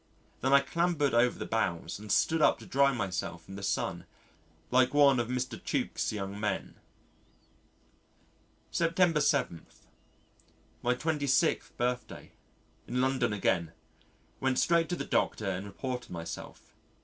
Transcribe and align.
Then 0.41 0.51
I 0.51 0.61
clambered 0.61 1.13
over 1.13 1.37
the 1.37 1.45
bows 1.45 1.99
and 1.99 2.11
stood 2.11 2.41
up 2.41 2.57
to 2.57 2.65
dry 2.65 2.91
myself 2.91 3.47
in 3.47 3.55
the 3.55 3.61
sun 3.61 4.07
like 4.71 4.95
one 4.95 5.19
of 5.19 5.27
Mr. 5.27 5.61
Tuke's 5.63 6.11
young 6.11 6.39
men. 6.39 6.73
September 8.71 9.21
7. 9.21 9.63
My 10.81 10.95
26th 10.95 11.77
birthday. 11.77 12.31
In 12.87 12.99
London 12.99 13.31
again. 13.31 13.73
Went 14.39 14.57
straight 14.57 14.89
to 14.89 14.95
the 14.95 15.05
Doctor 15.05 15.45
and 15.45 15.67
reported 15.67 16.09
myself. 16.09 16.73